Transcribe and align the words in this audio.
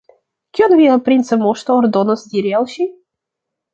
Kion 0.59 0.71
via 0.79 0.95
princa 1.09 1.39
moŝto 1.43 1.77
ordonos 1.83 2.25
diri 2.33 2.59
al 2.61 2.67
ŝi? 2.73 2.89